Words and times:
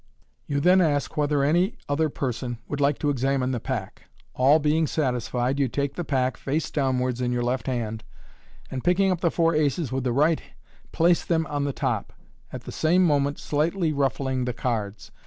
You 0.47 0.59
then 0.59 0.81
ask 0.81 1.15
whether 1.15 1.43
any 1.43 1.77
other 1.87 2.09
person 2.09 2.57
would 2.67 2.81
like 2.81 2.97
to 2.97 3.11
examine 3.11 3.51
the 3.51 3.59
pack. 3.59 4.05
All 4.33 4.57
being 4.57 4.87
satisfied, 4.87 5.59
you 5.59 5.67
take 5.67 5.93
the 5.93 6.03
pack, 6.03 6.37
face 6.37 6.71
downwards, 6.71 7.21
in 7.21 7.31
your 7.31 7.43
left 7.43 7.67
hand, 7.67 8.03
and 8.71 8.83
picking 8.83 9.11
up 9.11 9.21
the 9.21 9.29
four 9.29 9.53
aces 9.53 9.91
with 9.91 10.03
the 10.03 10.11
right, 10.11 10.41
place 10.91 11.23
them 11.23 11.45
on 11.45 11.65
the 11.65 11.71
top, 11.71 12.13
at 12.51 12.63
the 12.63 12.71
same 12.71 13.05
moment 13.05 13.37
slightly 13.37 13.93
ruffling 13.93 14.45
the 14.45 14.53
cards. 14.53 15.11